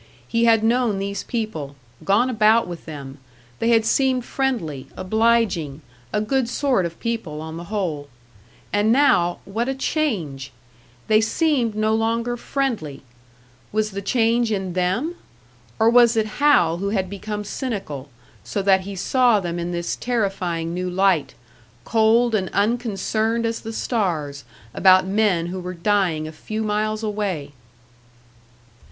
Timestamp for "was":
13.71-13.91, 15.87-16.17